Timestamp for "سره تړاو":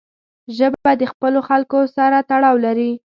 1.95-2.55